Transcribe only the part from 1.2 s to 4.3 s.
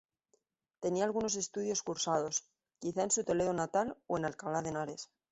estudios cursados, quizá en su Toledo natal o en